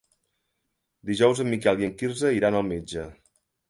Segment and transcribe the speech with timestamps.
[1.11, 3.11] Dijous en Miquel i en Quirze iran al metge.